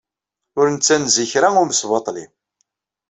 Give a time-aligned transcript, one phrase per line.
[0.59, 2.25] Ur nettanez i kra umesbaṭli.